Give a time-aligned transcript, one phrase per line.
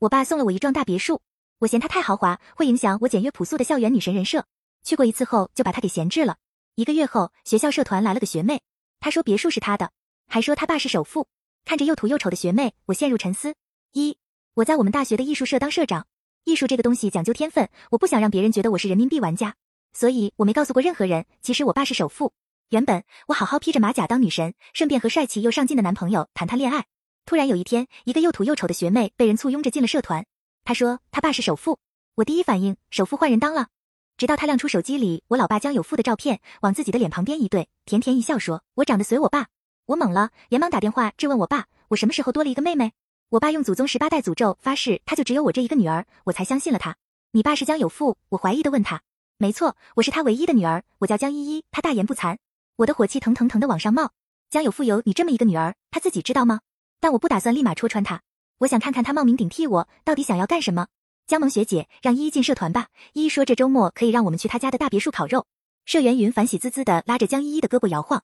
[0.00, 1.20] 我爸送了我一幢大别墅，
[1.58, 4.46] 我嫌它太豪华，会影响我简约朴素的校园女神人设。
[4.82, 6.38] 去过一次后，就把它给闲置了。
[6.74, 8.62] 一个月后，学校社团来了个学妹，
[8.98, 9.90] 她说别墅是她的，
[10.26, 11.28] 还说她爸是首富。
[11.66, 13.54] 看着又土又丑的学妹，我陷入沉思。
[13.92, 14.16] 一，
[14.54, 16.06] 我在我们大学的艺术社当社长。
[16.44, 19.54] 艺术这个东西讲究天分，我不想让别人觉得我是人民币玩家，
[19.92, 21.26] 所以我没告诉过任何人。
[21.42, 22.32] 其实我爸是首富。
[22.70, 26.86] 原本我好好披着马甲当女神，顺便和帅气又上进的男朋友谈谈恋爱。
[27.26, 30.26] 突然有一天，一个又土又丑的学妹被人簇拥着进了社团。
[30.64, 31.78] 她说她爸是首富。
[32.16, 33.68] 我第一反应，首富换人当了。
[34.16, 39.46] 直到她亮出手机里我老爸江有富的照片，往自己的脸旁边一对，甜甜一笑说：“我长得随我爸。”
[39.86, 42.92] 我懵了，连忙打电话质问我爸：“我什么时候多了一个妹妹？”
[43.30, 46.96] 我爸用祖宗十八代诅咒发誓，他就只有我这一个女儿，我才相信了他。
[47.32, 48.18] 你爸是江有富？
[48.30, 49.02] 我怀疑的问他。
[49.38, 51.64] 没错，我是他唯一的女儿，我叫江依依。
[51.70, 52.36] 他大言不惭。
[52.76, 54.10] 我的火气腾腾腾的往上冒。
[54.50, 56.60] 江有富有你这么一个女儿，他自己知道吗？
[57.00, 58.22] 但我不打算立马戳穿他，
[58.58, 60.86] 我想看看他冒名顶替我到底想要干什么。
[61.26, 62.88] 江萌学姐，让依依进社团吧。
[63.14, 65.46] 依依说这周末可以让我们去他家的大别墅烤肉。
[65.86, 68.22] 社员云凡喜滋滋的拉着江依依的胳膊摇晃。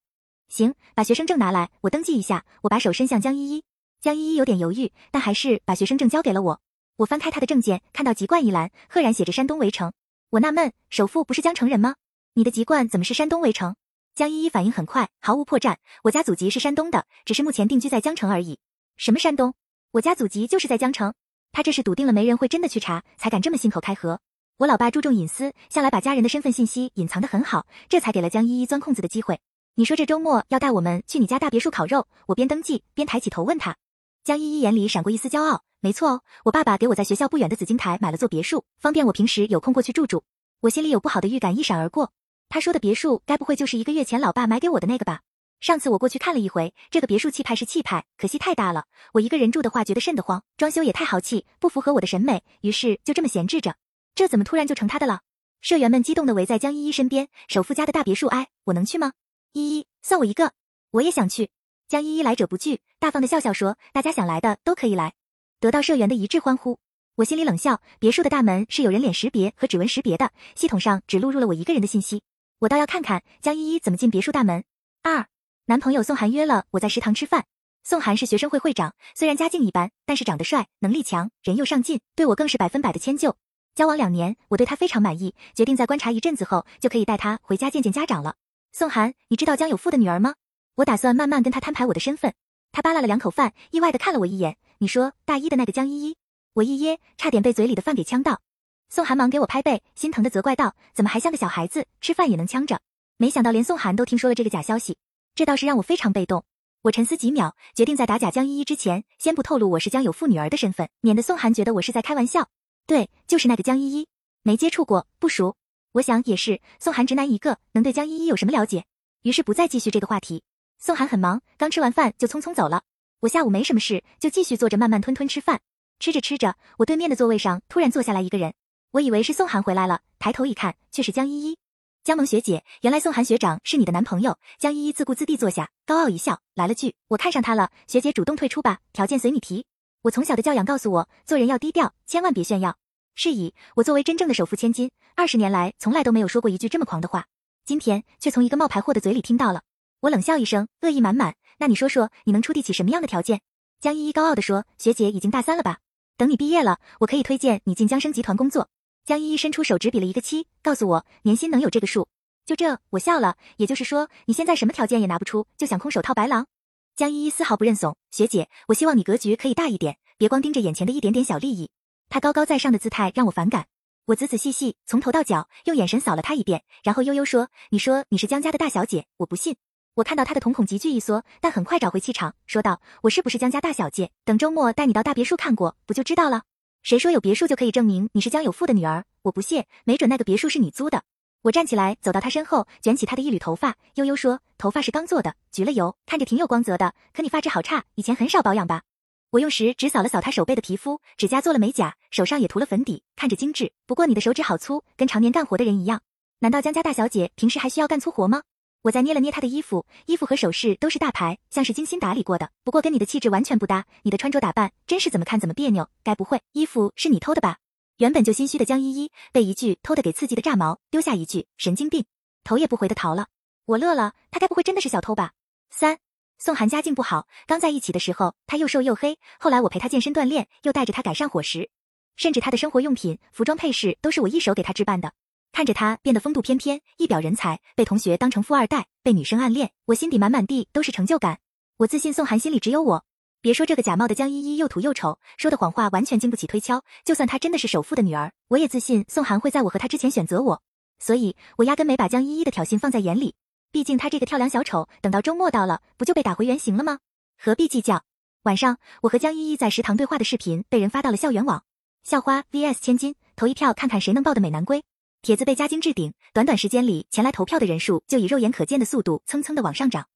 [0.48, 2.44] 行，把学生证拿来，我登记一下。
[2.62, 3.64] 我把手伸向江依依。
[4.00, 6.60] 江依依有点犹豫，但还是把学生证交给了我。
[6.96, 9.92] 我翻开她的证件，看到籍贯一栏，赫然写着山东围城。
[10.30, 11.96] 我纳闷，首富不是江城人吗？
[12.34, 13.74] 你的籍贯怎么是山东围城？
[14.14, 15.76] 江依依反应很快，毫无破绽。
[16.04, 18.58] 我家祖籍是山东的，只是目前定居在江城而已。
[18.96, 19.52] 什么山东？
[19.90, 21.12] 我家祖籍就是在江城。
[21.52, 24.20] 他这是笃定了没人会真的去查，才敢这么信口开河。
[24.56, 29.38] 我老爸注重隐私，向来把家人的身份信息隐藏得很好，这才给了江依依钻空子的机会。
[29.74, 33.76] 你说这周末要带我们去你家大别墅烤肉，我边登记边抬起头问他。
[34.24, 40.24] 江依依眼里闪过一丝骄傲，没错哦，我爸爸给我在学校不远的紫金台买了座别墅，方便我平时有空过去住住。
[40.60, 42.12] 我心里有不好的预感一闪而过，
[42.48, 45.20] 他说的别墅该不会就是一个月前老爸买给我的那个吧？
[45.60, 53.76] 上次我过去看了一回，这个别墅气派是气派，可惜太大了，我一个人住的话觉得瘆得慌，装修也太豪气，不符合我的审美，于是就这么闲置着。
[54.14, 55.20] 这怎么突然就成他的了？
[55.62, 59.12] 社员们激动地围在江依依身边，首富家的大别墅，哎，我能去吗？
[59.52, 60.52] 依依，算我一个，
[60.90, 61.50] 我也想去。
[61.88, 65.14] 江依依来者不拒，大方的笑笑说：“大家想来的都可以来。”
[65.58, 66.78] 得到社员的一致欢呼，
[67.16, 67.80] 我心里冷笑。
[67.98, 72.22] 别墅的大门是有人脸识别和指纹识别的，系统上只录入了我一个人的信息。
[72.58, 74.64] 我倒要看看江依依怎么进别墅大门。
[75.02, 75.26] 二，
[75.68, 77.44] 男朋友宋涵约了我在食堂吃饭。
[77.82, 83.36] 宋涵是学生会会长，虽然家境一般，但是长得帅，能力强，人又上进，对我更是百分百的迁就。
[83.74, 88.36] 交往两年，我对他非常满意，决定在观察一阵子后，就可以带他回家见见家长了。
[88.72, 90.34] 宋涵，你知道江有富的女儿吗？
[90.76, 92.32] 我打算慢慢跟他摊牌我的身份。
[92.70, 94.58] 他扒拉了两口饭，意外的看了我一眼。
[94.78, 96.16] 你说大一的那个江依依，
[96.52, 98.40] 我一噎，差点被嘴里的饭给呛到。
[98.88, 102.78] 宋涵忙给我拍背，心疼的责怪道：“怎么还像个小孩子，吃饭也能呛着？”
[103.18, 104.98] 没想到连宋涵都听说了这个假消息，
[105.36, 106.44] 这倒是让我非常被动。
[106.80, 112.48] 我沉思几秒，决定在打假江依依之前，先不透露我是江有富女儿的身份，免得宋涵觉得我是在开玩笑。
[112.86, 114.08] 对，就是那个江依依，
[114.42, 115.56] 没接触过，不熟。
[115.92, 118.86] 我想也是，宋涵直男一个，能对江依依有什么了解？
[119.22, 120.42] 于是不再继续这个话题。
[120.78, 122.84] 宋涵很忙，刚吃完饭就匆匆走了。
[123.20, 125.60] 我下午没什么事，就继续坐着慢慢吞吞吃饭。
[126.00, 128.54] 吃着吃着，我对面的座位上突然坐下来一个人，
[128.92, 131.58] 我以为是宋涵回来了，抬头一看，却是江依依。
[132.06, 134.38] 江萌学姐，原来宋寒学长是你的男朋友。
[134.60, 139.66] 江依依自顾自地坐下，高傲一笑，来了句：“我看上他了，学姐主动退出吧，条件随你提。”
[140.02, 142.76] 我从小的教养告诉我，做人要低调，千万别炫耀。
[143.16, 147.26] 是以，我作为真正的首富千金，二十年来从来都没有说过一句这么狂的话，
[147.64, 149.62] 今天却从一个冒牌货的嘴里听到了。
[149.98, 151.34] 我冷笑一声，恶意满满。
[151.58, 153.40] 那你说说，你能出得起什么样的条件？
[153.80, 155.78] 江依依高傲地说：“学姐已经大三了吧？
[156.16, 158.68] 等你毕业了，我可以推荐你进江生集团工作。”
[159.06, 162.08] 江依依伸出手指比了一个七，告诉我年薪能有这个数。
[162.44, 163.36] 就这，我笑了。
[163.56, 166.48] 也就是说，你现在什么条件也拿不出，就想空手套白狼？
[166.96, 167.96] 江依依丝毫不认怂。
[168.10, 171.70] 学姐，我希望你格局可以大一点，别光盯着眼前的一点点小利益。
[172.08, 173.66] 她高高在上的姿态让我反感。
[174.06, 179.54] 我仔仔细细从头到脚用眼神扫了她一遍，然后悠悠说：“你说你是江家的大小姐，我不信。”
[179.94, 184.10] 我看到他的瞳孔急剧一缩，但很快找回气场，说道：“我是不是江家大小姐？
[184.24, 186.42] 等周末带你到大别墅看过，不就知道了？
[186.86, 189.02] 谁说有别墅就可以证明你是江有富的女儿？
[189.22, 191.02] 我不屑，没准那个别墅是你租的。”
[191.42, 196.94] 我站起来走到他身后，卷起他的一缕头发，悠悠说：“头发是刚做的，焗了油，看着挺有光泽的。
[197.12, 198.82] 可你发质好差，以前很少保养吧？”
[199.30, 203.72] 我用食指扫了扫他手背的皮肤，指甲做了美甲，手上也涂了粉底，看着精致。
[203.84, 206.02] 不过你的手指好粗，跟常年干活的人一样。
[206.38, 208.42] 难道江家大小姐平时还需要干粗活吗？
[208.86, 212.52] 我再捏了捏他的衣服，衣服和首饰都是大牌，像是精心打理过的。
[212.62, 215.88] 不过跟你的气质完全不搭，你的穿着打扮真是怎么看怎么别扭。
[216.04, 217.56] 该不会衣服是你偷的吧？
[217.96, 222.04] 原本就心虚的江依依被一句偷的给刺激的炸毛，丢下一句神经病，
[222.44, 223.26] 头也不回的逃了。
[223.64, 225.32] 我乐了，他该不会真的是小偷吧？
[225.68, 225.98] 三，
[226.38, 231.70] 宋涵家境不好，刚在一起的时候他又瘦又黑，后来我陪他健身锻炼，又带着他改善伙食，
[232.14, 235.10] 甚至他的生活用品、服装配饰都是我一手给他置办的。
[235.52, 241.38] 看着他变得风度翩翩，一表人才，被同学当成富二代，被女生暗恋，我心底满满地都是成就感。
[241.78, 243.04] 我自信宋涵心里只有我。
[243.40, 246.82] 别说这个假冒的江依依又土又丑，说的谎话完全经不起推敲。
[247.04, 250.62] 就算她真的是首富的女儿，我也自信宋涵会在我和她之前选择我。
[250.98, 253.34] 所以，我压根没把江依依的挑衅放在眼里。
[253.70, 256.98] 毕竟她这个跳梁小丑，等到周末到了，不就被打回原形了吗？
[257.38, 258.02] 何必计较？
[258.42, 261.62] 晚上，我和江依依在食堂对话的视频被人发到了校园网。
[262.02, 264.82] 校花 vs 千金，投一票看看谁能抱得美男归。
[265.22, 270.06] 帖子被加精置顶，短短时间里，前来投票的人数就以肉眼可见的速度蹭蹭的往上涨。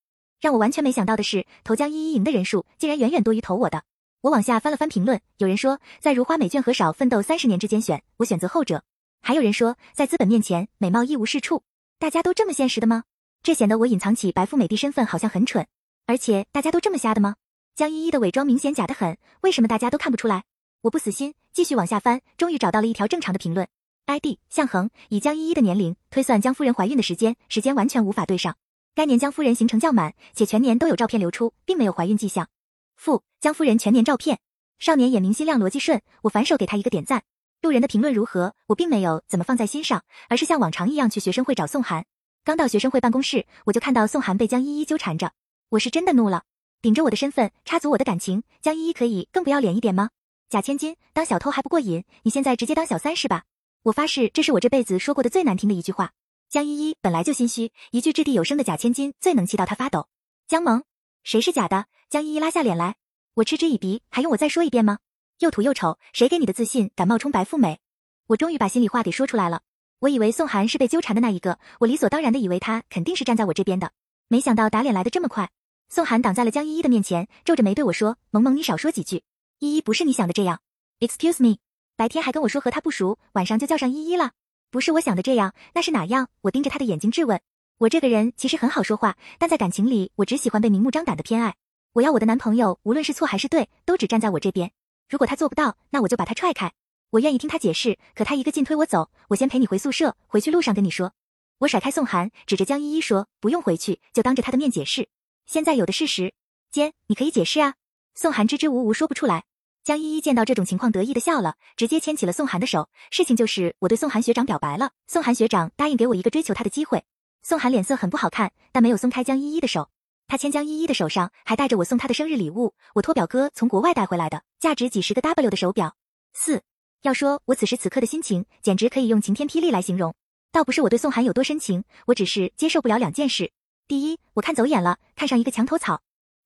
[0.41, 3.82] 让我完全没想到的是，投江依依赢的人数竟然远远多于投我的。
[4.23, 8.81] 我往下翻了翻评论，有人说在如花美眷和少奋斗三十年之间选，我选择后者；
[9.20, 11.62] 还有人说在资本面前，美貌一无是处。
[11.99, 13.05] 大家都这么现实的吗？
[13.43, 15.67] 这显得我隐藏起白富美帝身份好像很蠢。
[16.06, 17.37] 而且大家都这么瞎的吗？
[17.75, 20.44] 江依依的伪装明显假得很，为什么大家都看不出来？
[20.82, 23.67] 我不死心，继续往下翻，终于找到了一条正常的评论。
[24.11, 28.57] ID 向恒以江依依的年龄推算江夫人怀孕的时间，时间完全无法对上。
[28.95, 32.49] 该年江夫人行程较满，且全年都有照片流出，并没有怀孕迹象。
[32.97, 34.41] 负江夫人全年照片，
[34.79, 36.03] 少年眼明心亮，逻辑顺。
[36.23, 37.23] 我反手给他一个点赞。
[37.62, 38.55] 路人的评论如何？
[38.67, 42.05] 我并没有怎么放在心上，而是像往常一样去学生会找宋涵。
[42.43, 45.33] 刚到学生会办公室，我就看到宋涵被江依依纠缠着，
[45.69, 46.43] 我是真的怒了。
[46.83, 50.11] 顶着我的身份插足我的感情，江依依可以更不要脸一点吗？
[50.49, 53.45] 假千金当小偷还不过瘾，你现在直接当小三是吧？
[53.82, 56.12] 我发誓，这是我这辈子说过的最难听的一句话。
[56.50, 60.09] 江依依本来就心虚，一句掷地有声的假千金最能气到她发抖。
[60.47, 60.82] 江萌，
[61.25, 61.87] 谁是假的？
[62.11, 62.97] 江依依拉下脸来，
[63.35, 64.99] 我嗤之以鼻，还用我再说一遍吗？
[65.38, 67.79] 又土又丑，谁给你的自信敢冒充白富美？
[68.27, 69.62] 我终于把心里话给说出来了。
[70.00, 73.93] 我以为宋涵是被纠缠的那一个，我理所当然的以为他肯定是站在我这边的，
[74.29, 75.50] 没想到打脸来的这么快。
[75.88, 79.23] 宋涵挡在了江依依的面前，皱着眉对我说：“萌萌，你少说几句，
[79.61, 80.61] 依依不是你想的这样。
[81.00, 81.56] ”Excuse me。
[82.00, 84.32] 白天还跟我说和他不熟，晚上就叫上依依了，
[84.70, 86.29] 不是我想的这样，那是哪样？
[86.41, 87.38] 我盯着他的眼睛质问。
[87.76, 91.56] 我这个人其实很好说话，但在感情里，我只喜欢被明目张胆的偏爱。
[91.93, 94.73] 我要我的男朋友，无论是错还是对，都只站在我这边。
[95.11, 96.73] 如果他做不到，那我就把他踹开。
[97.11, 99.11] 我愿意听他解释，可他一个劲推我走。
[99.29, 101.12] 我先陪你回宿舍，回去路上跟你说。
[101.58, 105.11] 我甩开宋涵，指着江依依说：“不用回去，就当着他的面解释。
[105.44, 106.32] 现在有的是时
[106.70, 107.75] 间，你可以解释啊。”
[108.17, 109.44] 宋涵支支吾吾说不出来。
[109.91, 112.89] 江依依见到这种情况，得意的笑了，直接牵起了宋涵的手。
[113.11, 117.03] 事情就是我对宋涵学长表白了，宋涵学长答应给我一个追求他的机会。
[117.43, 119.91] 宋涵脸色很不好看，但没有松开江依依的手。
[120.29, 125.97] 他牵江依依的手上，还带着我送他的生日礼物，我托表哥从国外带回来的，价值几十个 W 的手表。
[126.35, 126.63] 四，
[127.03, 130.15] 要说我此时此刻的心情，简直可以用晴天霹雳来形容。
[130.53, 133.51] 倒不是我对宋涵有多深情，我只是接受不了两件事：
[133.89, 135.97] 第一，我看走眼了，看上一个墙头草；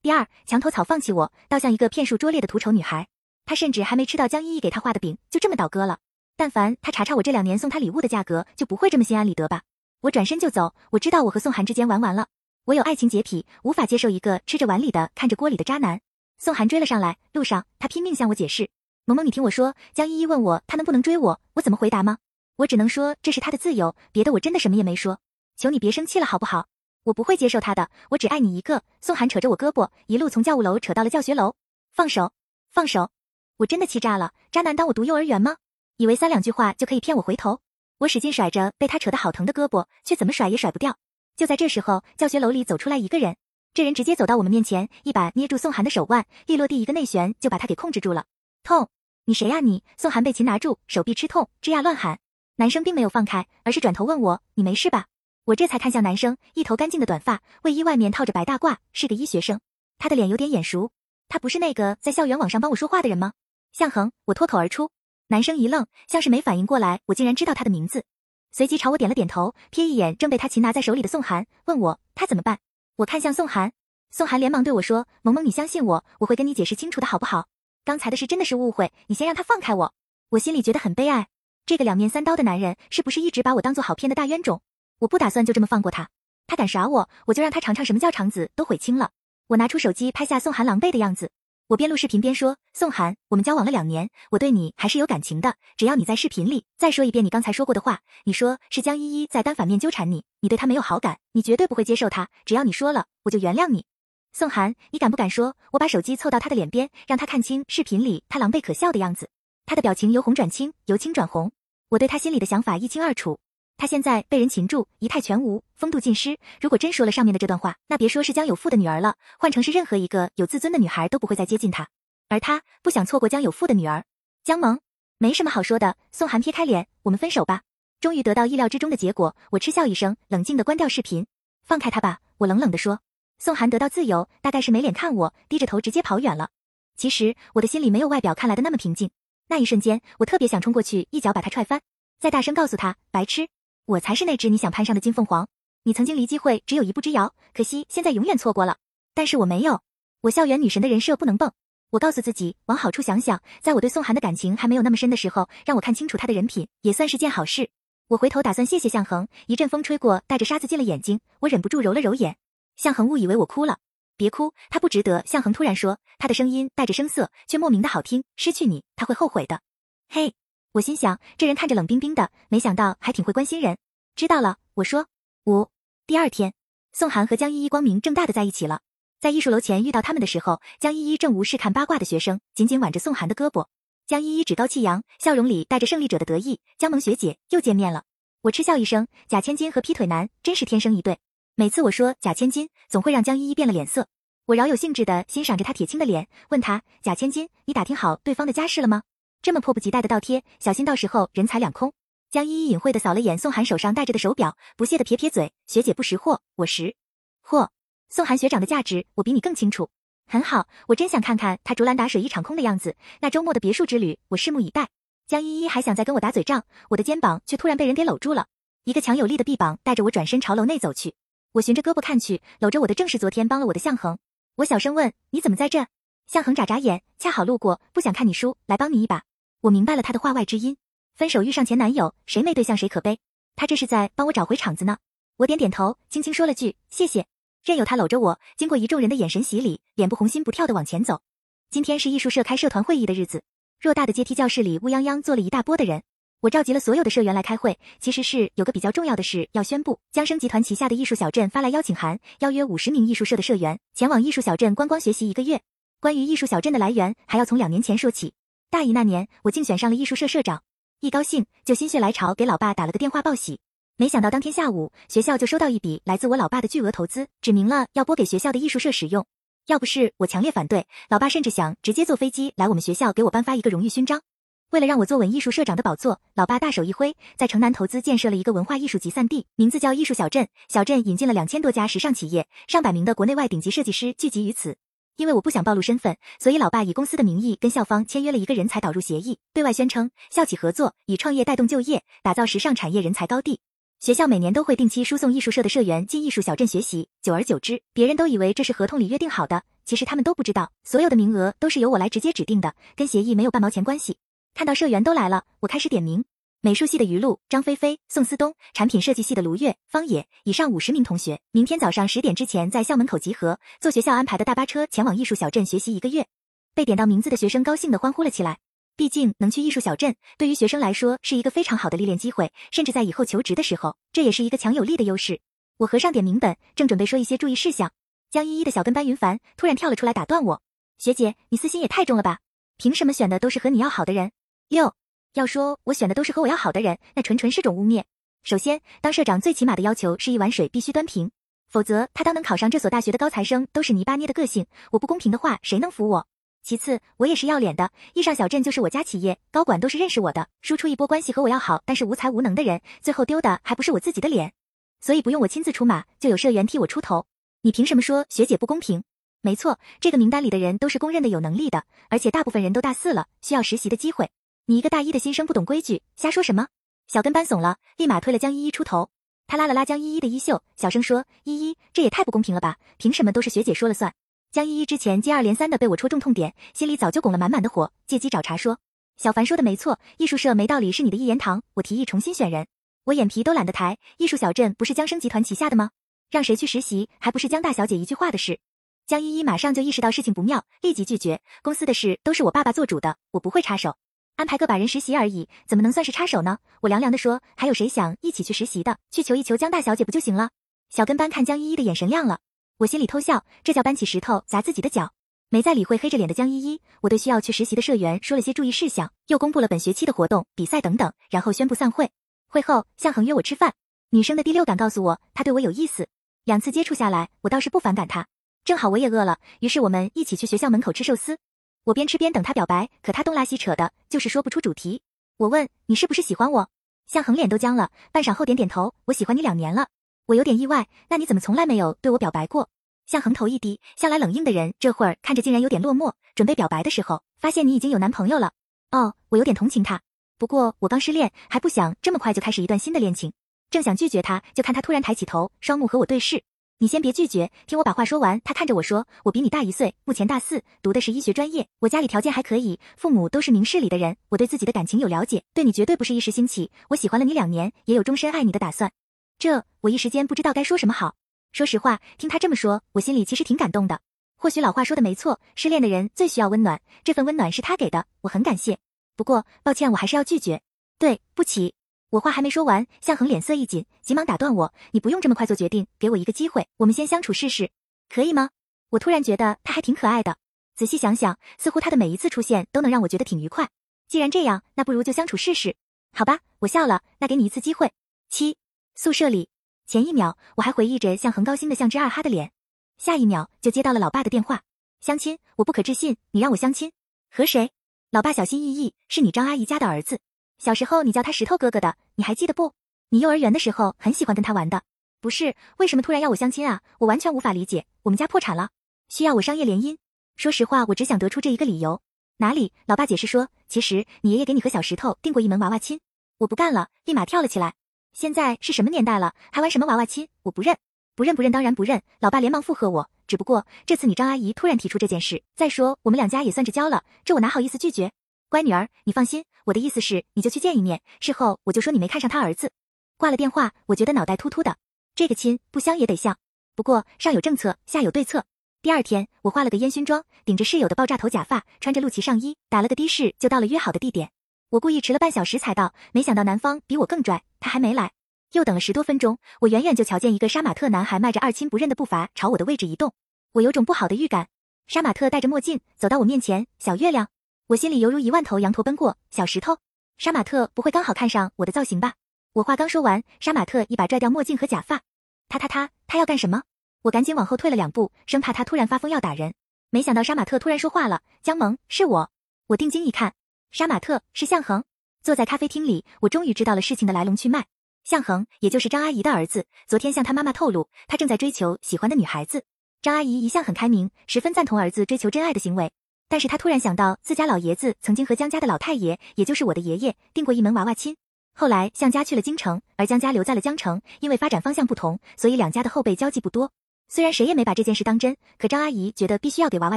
[0.01, 3.07] 第二，墙头草放弃我，倒像一个骗术拙劣的土丑女孩。
[3.47, 5.99] 他甚至还没吃到江依依给他画的饼，就这么倒戈了。
[6.37, 9.63] 但凡他查查我这两年送他礼物的价格，就不会这么心安理得吧？
[10.01, 10.75] 我转身就走。
[10.91, 12.27] 我知道我和宋涵之间玩完了。
[12.65, 16.01] 我有爱情洁癖，无法接受一个吃着碗里的看着锅里的渣男。
[16.39, 18.69] 宋涵追了上来，路上他拼命向我解释
[19.05, 22.19] ：“萌萌，你听我说。”江依依问我他能不能追我，我怎么回答吗？
[22.57, 25.21] 我只能说这是他的自由，别的我真的什么也没说。
[25.57, 26.67] 求你别生气了好不好？
[27.05, 28.83] 我不会接受他的，我只爱你一个。
[29.01, 31.55] 宋涵扯着我胳膊，一路从教务楼扯到了教学楼。
[31.93, 32.33] 放手，
[32.71, 33.11] 放手。
[33.59, 35.57] 我真的气炸了，渣男当我读幼儿园吗？
[35.97, 37.61] 以为三两句话就可以骗我回头？
[37.99, 40.97] 我使劲甩着被他扯得好疼的胳膊，却怎么甩也甩不掉。
[41.37, 43.37] 就在这时候，教学楼里走出来一个人，
[43.73, 48.25] 这人直接走到我们面前，一把捏住宋涵的手腕，一落地一个内旋就把他给控制住了。
[48.65, 48.89] 痛！
[49.27, 49.85] 你谁呀你？
[49.97, 52.19] 宋涵被擒拿住，手臂吃痛，吱呀乱喊。
[52.57, 55.07] 男生并没有放开，而是转头问我：“你没事吧？”
[55.47, 59.61] 我这才看向男生，一头干净的短发，卫衣外面套着白大褂，是个医学生。
[59.99, 60.91] 他的脸有点眼熟，
[61.29, 63.33] 他不是那个在校园网上帮我说话的人吗？
[63.75, 64.93] 向恒，我脱口而出，
[65.27, 68.05] 男生一愣，像是没反应过来，我竟然知道他的名字，
[68.53, 72.61] 随即朝我点了点头，瞥一眼正被他擒拿在手里的宋涵，问我他怎么办。
[72.95, 73.73] 我看向宋涵，
[74.13, 77.49] 宋涵连忙对我说：“萌萌，你相信我，我会跟你解释清楚的，好不好？
[77.85, 79.93] 刚才的事真的是误会，你先让他放开我。”
[80.31, 81.27] 我心里觉得很悲哀，
[81.67, 84.63] 这个两面三刀的男人是不是一直把我当做好骗的大冤种？
[85.01, 86.11] 我不打算就这么放过他，
[86.47, 89.11] 他敢耍我，我就让他尝尝什么叫肠子都悔青了。
[89.49, 91.33] 我拿出手机拍下宋涵狼狈的样子。
[91.69, 95.55] 我边录视频边说：“宋涵，我们交往了两年，我对你还是有感情的。
[95.79, 102.29] 只要你在视频里再说一遍你刚才说过的话，你说是江依依在单反面纠缠你，你对她没有好感，你绝对不会接受她。
[102.45, 103.87] 只要你说了，我就原谅你。
[104.31, 105.57] 宋涵，你敢不敢说？
[105.73, 109.31] 我把手机凑到他的脸边，让他看清视频里他狼狈可笑的样子。
[109.65, 111.51] 他的表情由红转青，由青转红。
[111.89, 113.39] 我对他心里的想法一清二楚。
[113.77, 116.39] 她现在被人擒住，仪态全无，风度尽失。
[116.61, 121.89] 如果真说了上面的这段话，那别说是江有富的女儿了，换成是任何一个有自尊的女孩都不会再接近她。
[122.29, 124.05] 而他不想错过江有富的女儿。
[124.43, 124.81] 江萌，
[125.19, 125.97] 没什么好说的。
[126.11, 127.63] 宋寒撇开脸，我们分手吧。
[128.01, 131.27] 终于得到意料之中的结果，我嗤笑一声，冷静的关掉视频。
[131.65, 133.01] 放开他吧，我冷冷的说。
[133.39, 136.51] 宋寒得到自由，大概是没脸看我，低着头直接跑远了。
[136.97, 139.11] 其实我的心里没有外表看来的那么平静。
[139.49, 141.81] 那一瞬间，我特别想冲过去一脚把他踹翻，
[142.21, 143.49] 再大声告诉他：白痴，
[143.87, 145.47] 我才是那只你想攀上的金凤凰。
[145.83, 148.79] 你曾经离机会只有一步之遥，可惜现在永远错过了。
[149.13, 149.83] 但是我没有，
[150.23, 151.53] 我校园女神的人设不能蹦。
[151.91, 157.69] 我告诉自己，往好处想想，在我对宋寒的感情还没有那么深的时候，让我看清楚他的人品，也算是件好事。
[158.09, 162.37] 我回头打算谢谢向恒，一阵风吹过，带着沙子进了眼睛，我忍不住揉了揉眼。
[162.77, 163.79] 向恒误以为我哭了，
[164.17, 165.23] 别哭，他不值得。
[165.27, 168.25] 向恒突然说，他的声音带着声色，却莫名的好听。
[168.37, 169.61] 失去你，他会后悔的。
[170.09, 170.35] 嘿，
[170.75, 173.79] 我心想，这人看着冷冰冰的，没想到还挺会关心人。
[174.17, 175.07] 知道了，我说。
[175.45, 175.69] 五，
[176.05, 176.53] 第二天，
[176.93, 178.81] 宋寒和江依依光明正大的在一起了。
[179.21, 183.69] 在艺术楼前遇到他们的时候，江依依正无视看八卦的学生，紧紧挽着宋寒的胳膊。
[184.09, 186.59] 江依依趾高气扬，笑容里带着胜利者的得意。
[186.77, 188.03] 江萌学姐又见面了，
[188.41, 189.07] 我嗤笑一声。
[189.29, 191.21] 假千金和劈腿男真是天生一对。
[191.55, 194.09] 每次我说假千金，总会让江依依变了脸色。
[194.47, 199.05] 我饶有兴致的欣赏着她铁青的脸，问她：假千金，你打听好对方的家世了吗？
[199.45, 201.93] 这么迫不及待的倒贴，小心到时候人财两空。
[202.31, 206.97] 江依依隐晦的扫了眼宋寒手上戴着的手表，不屑的撇撇嘴：学姐不识货，我识
[207.43, 207.71] 货。
[208.09, 209.91] 宋寒学长的价值，我比你更清楚。
[210.27, 212.97] 很好，我真想看看他竹篮打水一场空的样子。
[213.21, 214.89] 那周末的别墅之旅，我拭目以待。
[215.27, 218.47] 江依依还想再跟我打嘴仗，我的肩膀却突然被人给搂住了，
[218.85, 221.15] 一个强有力的臂膀带着我转身朝楼内走去。
[221.53, 224.17] 我循着胳膊看去，搂着我的正是昨天帮了我的向恒。
[224.55, 225.87] 我小声问：“你怎么在这？”
[226.27, 229.25] 向恒眨眨眼，恰好路过，不想看你输，来帮你一把。
[229.65, 230.77] 我明白了他的话外之音。
[231.15, 233.19] 分手遇上前男友，谁没对象谁可悲。
[233.57, 234.99] 他这是在帮我找回场子呢。
[235.39, 237.25] 我点点头，轻轻说了句谢谢，
[237.65, 241.23] 任由他搂着我，经过一众人的眼神洗礼，脸不红心不跳的往前走。
[241.71, 243.43] 今天是艺术社开社团会议的日子，
[243.81, 246.03] 偌大的阶梯教室里乌泱泱坐了一大波的人。
[246.41, 249.99] 我召集了所有的社员来开会，其实是有个比较重要的事要宣布。
[250.13, 255.63] 江生集团旗下的艺术小镇发来邀请函，邀约五十名艺术社的社员前往艺术小镇观光学习一个月。
[256.01, 258.35] 关于艺术小镇的来源，还要从两年前说起。
[258.75, 260.65] 大一那年，我竞选上了艺术社社长，
[260.99, 263.61] 一高兴就心血来潮给老爸打了个电话报喜。
[263.97, 269.25] 没想到当天下午，学校就收到一笔来自我老爸的巨额投资，指明了要拨给学校的艺术社使用。
[269.69, 274.23] 要不是我强烈反对，老爸甚至想直接坐飞机来我们学校给我颁发一个荣誉勋章。
[274.71, 280.49] 为了让我坐稳艺术社长的宝座，老爸大手一挥，在城南投资建设了一个文化艺术集散地，名字叫艺术小镇。
[280.69, 284.77] 小镇引进了两千多家时尚企业，上百名的国内外顶级设计师聚集于此。
[285.17, 293.61] 因为我不想暴露身份，所以老爸以公司的名义跟校方签约了一个人才导入协议，对外宣称校企合作，以创业带动就业，打造时尚产业人才高地。
[294.01, 304.17] 学校每年都会定期输送艺术社的社员进艺术小镇学习，久而久之，别人都以为这是合同里约定好的，其实他们都不知道，所有的名额都是由我来直接指定的，跟协议没有半毛钱关系。
[304.53, 306.25] 看到社员都来了，我开始点名。
[306.65, 316.27] 美术系的于露、张菲菲、宋思东，产品设计系的卢月、方野，以上五十名同学，明天早上十点之前在校门口集合，坐学校安排的大巴车前往艺术小镇学习一个月。
[316.75, 318.57] 被点到名字的学生高兴地欢呼了起来。
[318.97, 325.43] 毕竟能去艺术小镇，对于学生来说是一个非常好的历练机会，甚至在以后求职的时候，这也是一个强有力的优势。
[325.77, 327.93] 我合上点名本，正准备说一些注意事项，
[328.31, 330.63] 江依依的小跟班云凡突然跳了出来打断我
[330.97, 332.39] ：“学姐，你私心也太重了吧？
[332.79, 334.33] 凭什么选的都是和你要好的人？”
[334.71, 334.95] 六，
[335.35, 338.05] 要说我选的都是和我要好的人，那纯纯是种污蔑。
[338.45, 341.33] 首先，当社长最起码的要求是一碗水必须端平，
[341.69, 344.65] 否则他当能考上这所大学的高材生都是泥巴捏的个性。
[344.93, 346.29] 我不公平的话，谁能服我？
[346.63, 354.53] 其次，我也是要脸的，一上小镇就是我家企业，高管都是认识我的，输出一波关系和我要好，但是无才无能的人，最后丢的还不是我自己的脸。
[355.01, 357.27] 所以不用我亲自出马，就有社员替我出头。
[357.63, 359.03] 你凭什么说学姐不公平？
[359.41, 364.31] 没错，这个名单里的人都是公认的有能力的，而且大部分人都大四了，需要实习的机会。
[364.67, 366.69] 你一个大一的新生不懂规矩，瞎说什么？
[367.07, 369.11] 小跟班怂了，立马推了江依依出头。
[369.47, 372.79] 他拉了拉江依依的衣袖，小声说：“依依，这也太不公平了吧？
[372.97, 374.15] 凭什么都是学姐说了算？”
[374.51, 378.79] 江依依之前接二连三的被我戳中痛点，心里早就拱了满满的火，借机找茬说
[379.19, 381.63] ：“小凡说的没错，艺术社没道理是你的一言堂。
[381.75, 382.67] 我提议重新选人，
[383.05, 383.99] 我眼皮都懒得抬。
[384.17, 385.91] 艺术小镇不是江生集团旗下的吗？
[386.31, 388.59] 让谁去实习，还不是江大小姐一句话的事？”
[389.07, 391.43] 江依依马上就意识到事情不妙，立即拒绝。
[391.63, 393.99] 公司的事都是我爸爸做主的，我不会插手。
[394.37, 396.59] 安排个把人实习而已，怎么能算是插手呢？
[396.81, 398.99] 我凉凉的说，还有谁想一起去实习的？
[399.11, 400.51] 去求一求江大小姐不就行了？
[400.91, 402.41] 小跟班看江依依的眼神亮了，
[402.79, 405.13] 我心里偷笑，这叫搬起石头砸自己的脚。
[405.51, 412.11] 没再理会黑着脸的江依依，我对需要去实习的社员说了些注意事项，又公布了本学期的活动、比赛等等，然后宣布散会。
[412.49, 413.73] 会后，向恒约我吃饭。
[414.11, 416.09] 女生的第六感告诉我，他对我有意思。
[416.45, 418.27] 两次接触下来，我倒是不反感他。
[418.65, 421.39] 正好我也饿了，于是我们一起去学校门口吃寿司。
[421.85, 425.03] 我边吃边等他表白，可他东拉西扯的，就是说不出主题。
[425.37, 426.71] 我问你是不是喜欢我？
[427.07, 428.95] 向恒脸都僵了，半晌后点点头。
[429.05, 429.89] 我喜欢你两年了。
[430.25, 432.71] 我有点意外，那你怎么从来没有对我表白过？
[433.05, 436.15] 向恒头一低，向来冷硬的人，这会儿看着竟然有点落寞。
[436.35, 438.53] 准备表白的时候，发现你已经有男朋友了。
[438.91, 440.01] 哦，我有点同情他。
[440.39, 443.31] 不过我刚失恋，还不想这么快就开始一段新的恋情。
[443.69, 446.43] 正想拒绝他，就看他突然抬起头，双目和我对视。
[446.79, 448.41] 你先别拒绝，听我把话说完。
[448.45, 451.69] 他看着我说：“我比你大一岁，目前大四，读的是医学专业。
[451.79, 454.17] 我家里条件还可以，父母都是明事理的人。
[454.31, 456.73] 我对自己的感情有了解，对你绝对不是一时兴起。
[456.89, 458.91] 我喜欢了你两年，也有终身爱你的打算。”
[459.39, 461.15] 这我一时间不知道该说什么好。
[461.53, 464.01] 说实话，听他这么说，我心里其实挺感动的。
[464.37, 468.79] 或许老话说的没错，失恋的人最需要温暖，这份温暖是他给的，我很感谢。
[469.17, 470.61] 不过抱歉，我还是要拒绝。
[470.99, 471.75] 对不起。
[472.15, 477.73] 我话还没说完，向恒脸色一紧，急忙打断我：“你不用这么快做决定，给我一个机会，我们先相处试试，
[478.09, 478.51] 可以吗？”
[478.91, 480.37] 我突然觉得他还挺可爱的，
[480.77, 483.69] 仔细想想，似乎他的每一次出现都能让我觉得挺愉快。
[484.07, 485.75] 既然这样，那不如就相处试试，
[486.13, 486.39] 好吧？
[486.61, 487.91] 我笑了，那给你一次机会。
[488.29, 488.59] 七
[488.95, 489.49] 宿舍里，
[489.85, 492.53] 前一秒我还回忆着向恒高兴的像只二哈的脸，
[492.97, 494.63] 下一秒就接到了老爸的电话，
[495.01, 496.93] 相亲，我不可置信，你让我相亲，
[497.29, 497.73] 和谁？
[498.13, 500.21] 老爸小心翼翼，是你张阿姨家的儿子。
[500.65, 502.73] 小时候你叫他石头哥哥的，你还记得不？
[503.11, 504.81] 你幼儿园的时候很喜欢跟他玩的，
[505.21, 505.55] 不是？
[505.77, 506.81] 为什么突然要我相亲啊？
[507.01, 507.85] 我完全无法理解。
[508.05, 508.71] 我们家破产了，
[509.11, 509.99] 需要我商业联姻。
[510.37, 512.01] 说实话，我只想得出这一个理由。
[512.39, 512.73] 哪里？
[512.87, 516.01] 老爸解释说，其实你爷爷给你和小石头订过一门娃娃亲。
[516.39, 517.75] 我不干了，立马跳了起来。
[518.15, 520.29] 现在是什么年代了，还玩什么娃娃亲？
[520.45, 520.79] 我不认，
[521.15, 522.01] 不认，不认，当然不认。
[522.21, 523.11] 老爸连忙附和我。
[523.27, 528.11] 只不过这次你张阿姨突然提出这件事，再说我们两家也算是交了，这我哪好意思拒绝？
[528.49, 532.71] 乖女儿，你放心，我的意思是，你就去见一面，事后我就说你没看上他儿子。
[533.17, 534.77] 挂了电话，我觉得脑袋突突的，
[535.15, 536.37] 这个亲不相也得相。
[536.75, 538.45] 不过上有政策，下有对策。
[538.83, 544.31] 第二天，我化了个烟熏妆，顶着室友的爆炸头假发，穿着露脐上衣，打了个的士，就到了约好的地点。
[544.69, 548.13] 我故意迟了半小时才到，没想到男方比我更拽，他还没来。
[548.53, 553.15] 又等了十多分钟，我远远就瞧见一个杀马特男孩迈着二亲不认的步伐朝我的位置移动，
[553.53, 554.49] 我有种不好的预感。
[554.87, 557.29] 杀马特戴着墨镜走到我面前，小月亮。
[557.69, 559.79] 我心里犹如一万头羊驼奔过，小石头，
[560.19, 562.13] 杀马特不会刚好看上我的造型吧？
[562.53, 565.01] 我话刚说完，杀马特一把拽掉墨镜和假发，
[565.49, 566.65] 他他他他要干什么？
[567.01, 569.55] 我赶紧往后退了两步，生怕他突然发疯要打人。
[569.89, 572.31] 没想到杀马特突然说话了，江萌，是我。
[572.67, 573.33] 我定睛一看，
[573.71, 574.85] 杀马特是向恒。
[575.23, 577.65] 坐在咖啡厅里，我终于知道了事情的来龙去脉。
[578.05, 582.67] 向恒，也就是张阿姨的儿子，昨天向他妈妈透露，他正在追求喜欢的女孩子。
[583.01, 585.91] 张阿姨一向很开明，十分赞同儿子追求真爱的行为。
[586.35, 591.15] 但是他突然想到，自家老爷子曾经和江家的老太爷，也就是我的爷爷，订过一门娃娃亲。
[591.55, 596.73] 后来向家去了京城，而江家留在了江城，因为发展方向不同，所以两家的后辈交际不多。
[597.09, 599.97] 虽然谁也没把这件事当真，可张阿姨觉得必须要给娃娃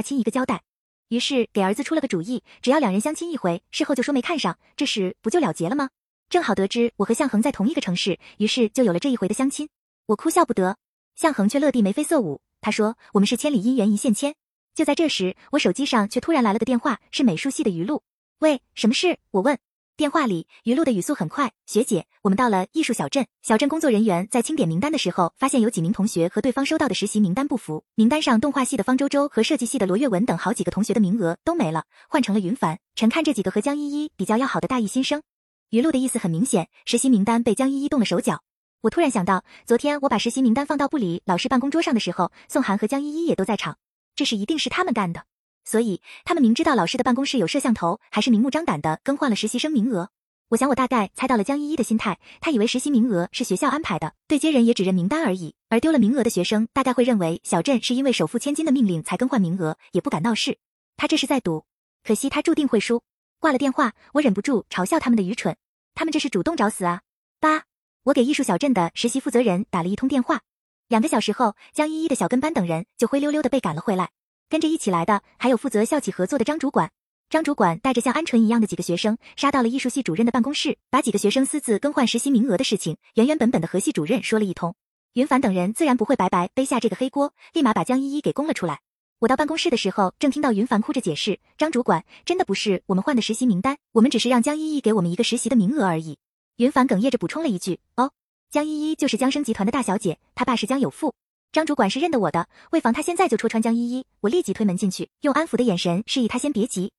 [0.00, 0.62] 亲一个交代，
[1.08, 5.88] 于是给儿子出了个主意，只要两人相亲一回，事后就说没看上，这事不就了结了吗？
[6.30, 9.68] 正好得知我和向恒在同一个城市，于是就有了这一回的相亲。
[10.06, 10.76] 我哭笑不得，
[11.16, 12.40] 向恒却乐地眉飞色舞。
[12.60, 14.36] 他说：“我们是千里姻缘一线牵。”
[14.78, 18.04] 就在这时，我手机上却突然来了个电话，是美术系的于露。
[18.38, 19.18] 喂，什么事？
[19.32, 19.58] 我问。
[19.96, 21.50] 电话里，于露的语速很快。
[21.66, 23.26] 学姐，我们到了艺术小镇。
[23.42, 27.82] 小镇工作人员在清点名单的时候，发现有几名同学和对方收到的实习名单不符。
[27.96, 35.22] 名单上动画系的方周周和设计系的罗月文等好几个同学的名额都没了，换成了云凡、陈看这几个和江依依比较要好的大一新生。
[35.70, 38.44] 于露的意思很明显，实习名单被江依依动了手脚。
[38.82, 43.76] 我突然想到，昨天我把实习名单放到部里老师办公桌上的时候，宋涵和江依依也都在场。
[44.18, 45.22] 这事一定是他们干的，
[45.64, 50.10] 所以他们明知道老师的办公室有摄像头，还是明目张胆的更换了实习生名额。
[50.48, 55.54] 我想我大概猜到了江依依的心态，她以为实习名额是学校安排的，对接人也只认名单而已。
[55.68, 60.58] 而丢了名额的学生大概会认为小镇是因为首付千金的命令才更换名额，也不敢闹事。
[60.96, 61.64] 他这是在赌，
[62.02, 63.04] 可惜他注定会输。
[63.38, 65.54] 挂了电话，我忍不住嘲笑他们的愚蠢，
[65.94, 67.02] 他们这是主动找死啊！
[67.38, 67.66] 八，
[68.02, 70.40] 我给艺术小镇的实习负责人打了一通电话。
[70.88, 74.08] 两个小时后，江依依的小跟班等人就灰溜溜的被赶了回来。
[74.48, 76.90] 跟着一起来的还有负责校企合作的张主管。
[77.28, 84.74] 张主管带着像鹌鹑一样的几个学生，杀到了艺术系主任的办公室，把几个学生私自更换实习名额的事情原原本本的和系主任说了一通。
[85.12, 88.80] 云凡等人自然不会白白背下这个黑锅，立马把江依依给供了出来。
[89.18, 96.16] 我到办公室的时候，正听到云凡哭着解释：“张主管，真的不是我们换的实习名单，我们只是让江依依给我们一个实习的名额而已。”
[96.56, 98.12] 云凡哽咽着补充了一句：“哦。”
[98.50, 101.12] 江依依就是江生集团的大小姐，她爸是江有富，
[101.52, 106.90] 张主管是认得我的，为防他现在就戳穿江依依，我立即推门进去，用安抚的眼神示意他先别急，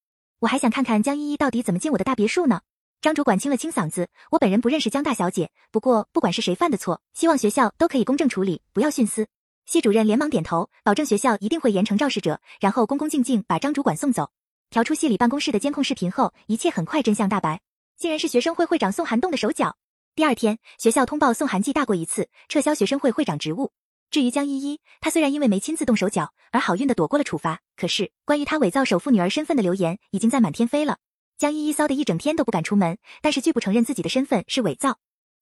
[0.41, 2.61] 我还想看看江依依到底怎么进我的大别墅呢。
[3.01, 9.25] 张主管清了清嗓子，我本人不认识江大小姐，不过不管是谁犯的错，希望学校都可以公正处理，不要徇私。
[9.65, 14.29] 系主任连忙点头，保证学校一定会严惩肇事者，然后恭恭敬敬把张主管送走。
[14.69, 17.59] 调出系里办公室的监控视频后，一切很快真相大白，
[17.97, 19.75] 竟然是学生会会长宋寒动的手脚。
[20.19, 23.71] 第二天，学校通报宋寒记大过一次，撤销学生会会长职务。
[24.11, 30.97] 至于江依依，她虽然因为没亲自动手脚而好运的躲过了处罚，可是关于她伪造首富女儿身份的流言已经在满天飞了。
[31.37, 34.97] 江依依骚得一整天都不敢出门，但是拒不承认自己的身份是伪造。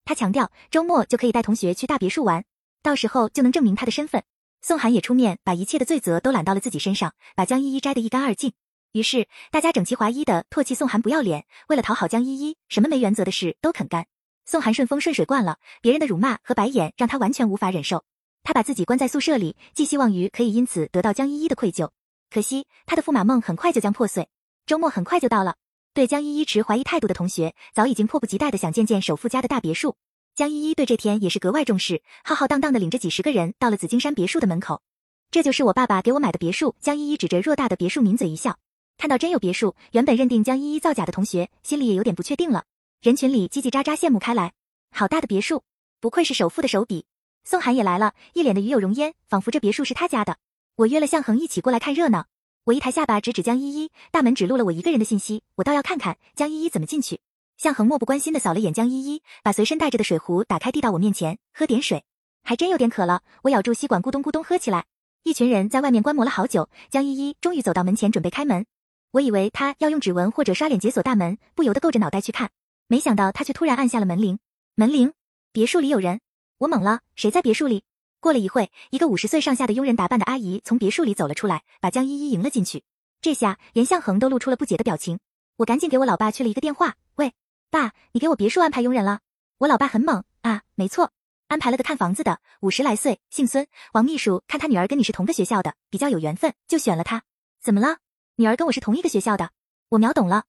[0.06, 2.46] 她强调周末就可以带同学去大别墅玩，
[2.84, 4.24] 到时候就能证明她的身份。
[4.62, 8.54] 宋寒也出面把一切的罪责都揽到了自己身上，把江依依摘得一干二净。
[8.92, 14.06] 于是大家整齐划一的唾弃宋寒不要脸，为了讨好江依依，什么没原则的事都肯干。
[14.50, 18.06] 宋寒顺风顺水惯了，别人的辱骂和白眼让他完全无法忍受。
[18.44, 21.90] 他把自己关在宿舍里，寄希望于可以因此得到江依依的愧疚。
[22.30, 24.30] 可惜他的驸马梦很快就将破碎。
[24.66, 25.58] 周末很快就到了，
[25.94, 29.98] 对江依依持怀疑态度的同学早已经迫不及待的想见见首富家的大别墅。
[30.34, 34.82] 江依依对这天也是格外重视，浩浩荡荡的领着几十个人到了紫金山别墅的门口。
[35.30, 36.74] 这就是我爸爸给我买的别墅。
[36.80, 38.58] 江依依指着偌大的别墅，抿嘴一笑。
[38.98, 42.64] 看到真有别墅，原本认定江依依造假的同学心里也有点不确定了。
[43.00, 44.54] 人群里叽叽喳喳羡慕开来，
[44.90, 45.64] 好大的别墅，
[46.00, 47.06] 不愧是首富的手笔。
[47.44, 50.38] 宋寒也来了，一脸的与有容焉，仿佛这别墅是他家的。
[50.78, 52.26] 我约了向恒一起过来看热闹。
[52.64, 57.20] 我一抬下巴，指指江依依，大门只录了我一个人的信息，我倒要看看江依依怎么进去。
[57.56, 62.04] 向恒漠不关心的扫了眼江依依，把随身带着的水壶打开递到我面前，喝点水。
[62.44, 64.86] 还真有点渴了，我咬住吸管咕咚咕咚喝起来。
[65.22, 68.66] 一群人在外面观摩了好久，江依依终于走到门前准备开门。
[69.12, 72.50] 我以为他要用指纹或者刷脸解锁大门，不由得够着脑袋去看。
[72.89, 74.39] 没想到他却突然按下了门铃，
[74.76, 75.13] 门铃，
[75.52, 76.21] 别墅里有人，
[76.60, 77.84] 我懵了，谁在别墅里？
[78.21, 82.84] 过了一会，一个五十岁上下的佣人打扮的阿姨从别墅里走了出来，把江依依迎了进去。
[83.21, 85.19] 这下严向恒都露出了不解的表情，
[85.58, 87.34] 我赶紧给我老爸去了一个电话，喂，
[87.69, 89.19] 爸，你给我别墅安排佣人了？
[89.58, 91.12] 我老爸很猛啊，没错，
[91.50, 97.23] 安排了个看房子的，五十来岁，姓孙，王秘书看他女儿跟你是同个学校的，比较有缘分，就选了他。
[97.62, 97.97] 怎么了？
[98.38, 99.50] 女儿跟我是同一个学校的，
[99.89, 100.45] 我秒懂了。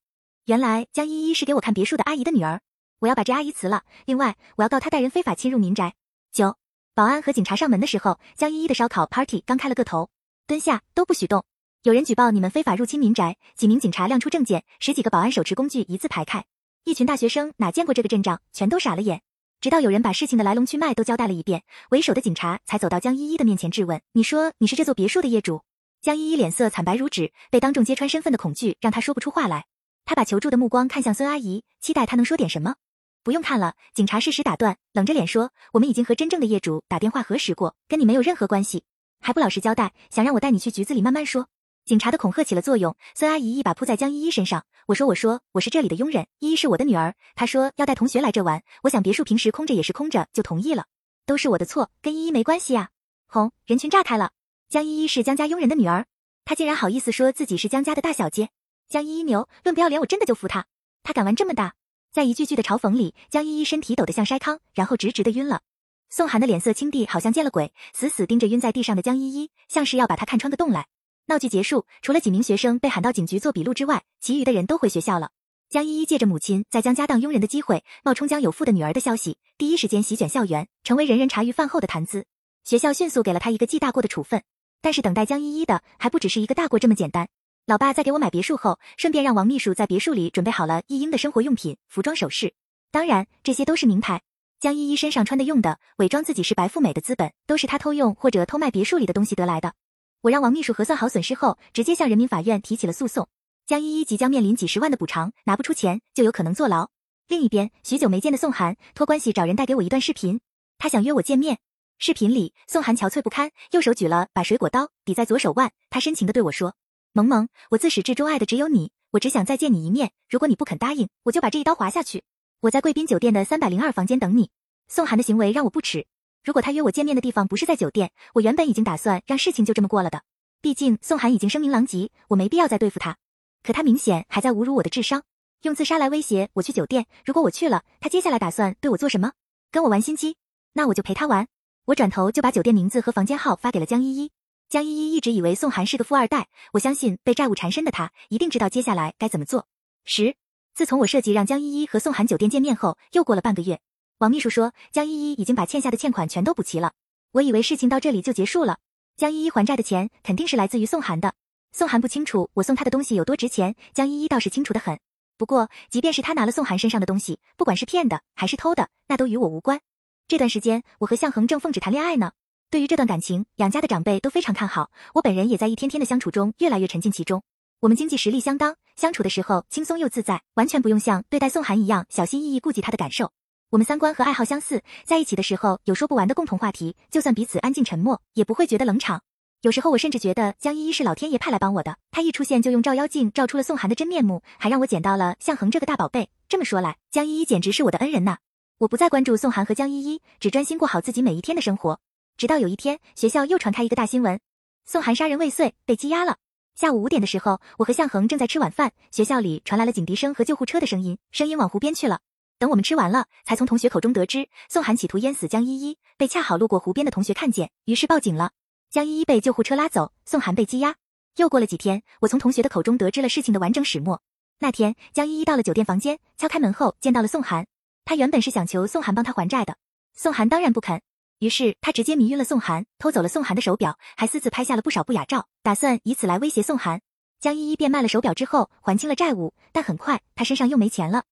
[0.49, 2.63] 原来江依依是给我看别墅的阿姨的女儿，
[3.01, 3.83] 我要把这阿姨辞了。
[4.07, 5.93] 另外，我要告她带人非法侵入民宅。
[6.33, 6.57] 九，
[6.95, 10.09] 保安和警察上门的时候，江依依的烧烤 party 刚开了个头，
[10.47, 11.45] 蹲下都不许动。
[11.83, 16.47] 有人举报你们非法入侵民宅，几名警察亮出证件，十几个保安手持工具一字排开。
[16.85, 19.21] 一群大学生哪见过这个阵仗，全都傻了眼。
[19.61, 25.61] 直到有人把事情的来龙去脉都交代了一遍，为首的警察才走到江依依的面前质问：“你说你是这座别墅的业主？”
[26.01, 29.67] 江依依脸色惨白如纸，被当众揭穿身份的恐惧让她说不出话来。
[30.09, 32.77] 他把求助的目光看向孙阿姨，期待她能说点什么。
[33.23, 38.85] 不用看了，警察适时打断，冷着脸说：“我们已经和真正的业主打电话核实过，跟你没有任何关系，
[39.21, 41.49] 还不老实交代，想让我带你去局子里慢慢说。”
[41.85, 44.65] 警察的恐吓起了作用，孙阿姨一把扑在江依依身上。
[44.87, 47.15] 我说：“我说，我是这里的佣人，依依是我的女儿。
[47.35, 50.87] 她说要带同学来这玩，我想别墅平时空着也是空着，就同意了。
[51.27, 52.89] 都是我的错，跟依依没关系呀。”
[53.29, 53.53] 轰！
[53.67, 54.31] 人群炸开了。
[54.71, 56.07] 江依依是江家佣人的女儿，
[56.47, 58.49] 她竟然好意思说自己是江家的大小姐。
[58.89, 60.65] 江依依牛，论不要脸，我真的就服他。
[61.03, 61.75] 他敢玩这么大，
[62.11, 65.61] 在一句句的嘲讽里，江依依身体抖得像筛糠，然后直直的晕了。
[66.09, 70.87] 宋寒的脸色青地，好像见了鬼，死死盯着晕在地上的江依依，像是要把她看穿个洞来。
[71.27, 75.33] 闹剧结束，除了几名学生被喊到警局做笔录之外，其余的人都回学校了。
[75.69, 82.25] 江依依借着母亲在江家当佣人的机会，冒充江有富的女儿的消息，第一时间席卷校园，成为人人茶余饭后的谈资。
[82.65, 84.43] 学校迅速给了她一个记大过的处分，
[84.81, 87.29] 但是等待江依依的还不只是一个大过这么简单。
[87.69, 92.55] 老爸在给我买别墅后，顺便让王秘书在别墅里准备好了一英的生活用品、服装、首饰，
[92.91, 94.23] 当然这些都是名牌。
[94.59, 99.75] 江依依身上穿的、用的，伪装自己是白富美的资本，都是她偷用或者偷卖别墅里的东西得来的。
[100.23, 103.29] 我让王秘书核算好损失后，直接向人民法院提起了诉讼。
[103.67, 106.89] 江依依即将面临几十万的补偿，拿不出钱就有可能坐牢。
[107.27, 110.41] 另一边，许久没见的宋寒托关系找人带给我一段视频，
[110.79, 111.59] 他想约我见面。
[111.99, 116.75] 视频里，宋寒憔悴不堪，右手举了把水果刀抵在左手腕，他深情地对我说。
[117.13, 120.13] 萌萌，我自始至终爱的只有你，我只想再见你一面。
[120.29, 122.23] 如果你不肯答应，我就把这一刀划下去。
[122.61, 124.51] 我在贵宾酒店的三百零二房间等你。
[124.89, 126.07] 宋寒的行为让我不齿。
[126.45, 130.23] 如果他约我见面的地方不是在酒店，我原本已经打算让事情就这么过了的。
[130.61, 133.17] 毕竟宋寒已经声名狼藉，我没必要再对付他。
[133.63, 135.23] 可他明显还在侮辱我的智商，
[135.63, 137.07] 用自杀来威胁我去酒店。
[137.25, 139.33] 如果我去了，他接下来打算对我做什么？
[139.71, 140.37] 跟我玩心机？
[140.75, 141.49] 那我就陪他玩。
[141.87, 144.31] 我转头就把酒店名字和房间号发给了江依依。
[144.69, 149.67] 江依依一直以为宋寒是个富二代，我相信被债务缠身的他一定知道接下来该怎么做。
[150.05, 150.37] 十，
[150.75, 153.81] 自从我设计让江依依和宋寒酒店见面后，又过了半个月。
[154.19, 156.93] 王秘书说江依依已经把欠下的欠款全都补齐了。
[157.33, 158.77] 我以为事情到这里就结束了，
[159.17, 161.33] 江依依还债的钱肯定是来自于宋寒的。
[161.73, 165.01] 宋寒不清楚我送他的东西有多值钱，江依依倒是清楚的很。
[165.39, 169.81] 不过，即便是他拿了宋寒身上的东西，不管是骗的还是偷的，那都与我无关。
[170.27, 172.33] 这段时间，我和向恒正奉旨谈恋爱呢。
[172.71, 177.43] 对于这段感情，杨家的长辈都非常看好，我本人也在一天天的相处中越来越沉浸其中。
[177.81, 183.33] 我们经济实力相当，相处的时候轻松又自在，完全不用像对待宋寒一样小心翼翼顾及他的感受。
[183.71, 189.23] 我们三观和爱好相似，在一起的时候有说不完的共同话题，就算彼此安静沉默，也不会觉得冷场。
[189.63, 196.29] 有时候我甚至觉得江依依是老天爷派来帮我的，她一出现就用照妖镜照出了宋寒的真面目，还让我捡到了向恒这个大宝贝。
[196.51, 198.37] 这么说来，江依依简直是我的恩人呐！
[198.77, 201.99] 我不再关注宋寒和江依依，只专心过好自己每一天的生活。
[202.39, 204.39] 直到有一天，学校又传开一个大新闻：
[204.87, 206.37] 宋寒杀人未遂，被羁押了。
[206.77, 212.21] 下午五点的时候，我和向恒正在吃晚饭，学校里传来了警笛声和救护车的声音，声音往湖边去了。
[212.61, 218.53] 等我们吃完了，才从同学口中得知，宋寒企图淹死江依依，被恰好路过湖边的同学看见，于是报警了。
[218.89, 220.95] 江依依被救护车拉走，宋寒被羁押。
[221.39, 224.23] 又过了几天，我从同学的口中得知了事情的完整始末。
[224.61, 227.67] 那天，江依依到了酒店房间，敲开门后见到了宋寒。
[228.05, 229.77] 他原本是想求宋寒帮他还债的，
[230.15, 231.03] 宋寒当然不肯。
[231.39, 237.01] 于是他直接迷晕了宋寒，偷走了宋寒的手表，还私自拍下了不少不雅照，打算以此来威胁宋寒。
[237.39, 241.23] 江依依便卖了手表之后还清了债务，但很快他身上又没钱了。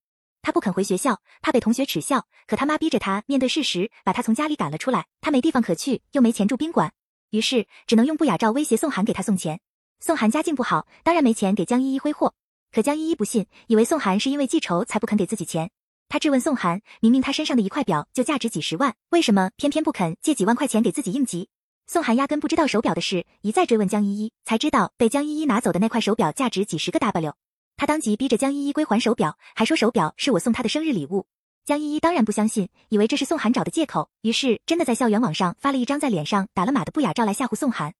[0.41, 5.07] 他不肯回学校，怕被同学耻笑，可他妈逼着他面对事实，把他从家里赶了出来。
[5.19, 6.93] 他没地方可去，又没钱住宾馆，
[7.31, 9.59] 于是只能用不雅照威胁宋寒给他送钱。
[9.99, 12.33] 宋寒家境不好，当然没钱给江依依挥霍。
[12.71, 15.69] 可江依依不信，以为宋寒是因为记仇才不肯给自己钱。
[16.09, 21.49] 他质问宋寒：“明明他身上的一块表就价值几十万，为什么偏偏不肯借几万块钱给自己应急？”
[21.85, 27.33] 宋寒压根不知道手表的事，一再追问江依依，才知道被江依依拿走的那块手表价值几十个 W。
[27.75, 31.27] 他当即逼着江依依归还手表，还说手表是我送他的生日礼物。
[31.65, 37.93] 江依依当然不相信，以为这是宋寒找的借口，于是真的在校园网上发了一张在脸上打了码的不雅照来吓唬宋寒。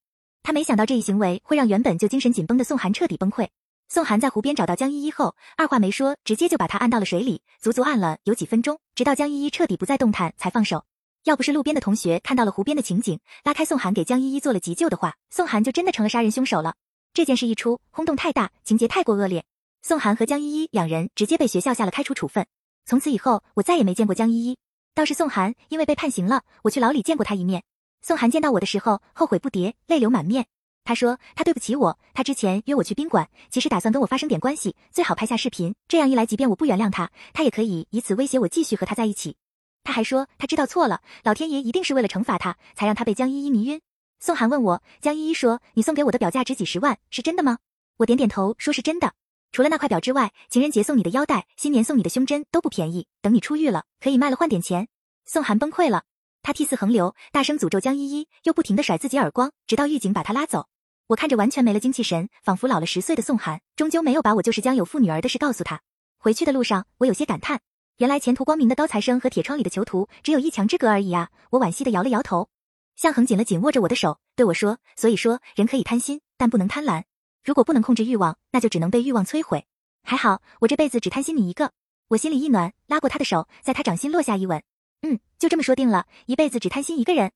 [0.43, 3.49] 他没想到这一行为会让原本就精神紧绷的宋寒彻底崩溃。
[3.89, 10.83] 宋寒在湖边找到江依依后，二话没说，直接就把她按到了水里，足足按了有几分钟，直到江依依彻底不再动弹才放手。
[11.23, 16.75] 要不是路边的同学看到了湖边的情景，拉开宋寒给江依依做了急救的话，宋寒就真的成了杀人凶手了。
[17.13, 19.45] 这件事一出，轰动太大，情节太过恶劣，
[19.81, 22.45] 宋寒和江依依两人直接被学校下了开除处分。
[22.85, 24.57] 从此以后，我再也没见过江依依。
[24.95, 27.63] 倒是宋寒因为被判刑了，我去牢里见过他一面。
[28.01, 30.47] 宋寒见到我的时候，后悔不迭，泪流满面。
[30.87, 39.35] 他说他对不起我，他之前约我去宾馆，其实打算跟我发生点关系，最好拍下视频，这样一来，即便我不原谅他，他也可以以此威胁我继续和他在一起。
[39.83, 43.81] 他还说他知道错了，老天爷一定是为了惩罚他，才让他被江依依迷晕。
[44.21, 47.57] 宋寒问我，江依依说你送给我的表价值几十万，是真的吗？
[47.97, 49.11] 我点点头，说是真的。
[49.51, 54.87] 除了那块表之外，情人节送你的腰带，新年送你的胸针都不便宜，等你出狱了，可以卖了换点钱。
[55.25, 56.03] 宋寒崩溃了，
[56.43, 60.67] 他涕泗横流，大声诅咒江依依，又不停的甩自己耳光，直到狱警把他拉走。
[61.07, 65.79] 我看着完全没了精气神，仿佛老了十岁的宋寒，终究没有把我就是江有妇女儿的事告诉他。
[66.17, 67.61] 回去的路上，我有些感叹，
[67.97, 71.29] 原来前途光明的高材生和铁窗里的囚徒只有一墙之隔而已啊！
[71.51, 72.49] 我惋惜的摇了摇头。
[72.97, 77.03] 向恒紧了紧握着我的手，对我说：“所以说，人可以贪心，但不能贪婪。
[77.41, 79.65] 如果不能控制欲望，那就只能被欲望摧毁。
[80.03, 81.71] 还好，我这辈子只贪心你一个。”
[82.09, 84.61] 我心里一暖，拉过他的手，在他掌心落下一吻。
[85.03, 87.31] 嗯，就这么说定了，一辈子只贪心一个人。